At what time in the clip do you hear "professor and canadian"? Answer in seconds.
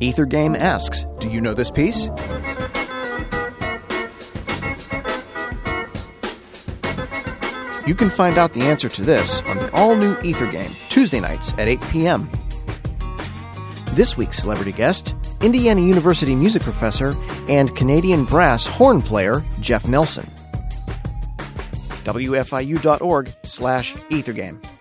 16.62-18.24